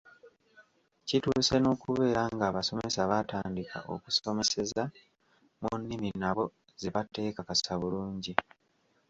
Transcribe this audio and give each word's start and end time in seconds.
Kituuse 1.07 1.55
n’okubeera 1.59 2.21
ng’abasomesa 2.35 3.01
baatandika 3.11 3.77
okusomeseza 3.93 4.83
mu 5.61 5.71
nnimi 5.79 6.09
nabo 6.21 6.45
ze 6.81 6.89
bateekakasa 6.95 7.73
bulungi. 7.81 8.33